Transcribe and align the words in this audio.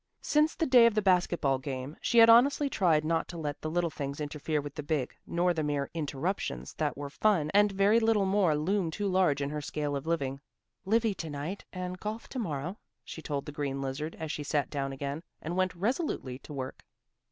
Since 0.23 0.55
the 0.55 0.65
day 0.65 0.87
of 0.87 0.95
the 0.95 1.01
basket 1.03 1.41
ball 1.41 1.59
game 1.59 1.95
she 2.01 2.17
had 2.17 2.27
honestly 2.27 2.71
tried 2.71 3.05
not 3.05 3.27
to 3.27 3.37
let 3.37 3.61
the 3.61 3.69
little 3.69 3.91
things 3.91 4.19
interfere 4.19 4.59
with 4.59 4.73
the 4.73 4.81
big, 4.81 5.15
nor 5.27 5.53
the 5.53 5.61
mere 5.61 5.91
"interruptions" 5.93 6.73
that 6.79 6.97
were 6.97 7.11
fun 7.11 7.51
and 7.53 7.71
very 7.71 7.99
little 7.99 8.25
more 8.25 8.55
loom 8.55 8.89
too 8.89 9.07
large 9.07 9.43
in 9.43 9.51
her 9.51 9.61
scale 9.61 9.95
of 9.95 10.07
living. 10.07 10.41
"Livy 10.85 11.13
to 11.13 11.29
night 11.29 11.65
and 11.71 11.99
golf 11.99 12.27
to 12.29 12.39
morrow," 12.39 12.79
she 13.03 13.21
told 13.21 13.45
the 13.45 13.51
green 13.51 13.79
lizard, 13.79 14.15
as 14.19 14.31
she 14.31 14.41
sat 14.41 14.71
down 14.71 14.91
again 14.91 15.21
and 15.39 15.55
went 15.55 15.75
resolutely 15.75 16.39
to 16.39 16.51
work. 16.51 16.83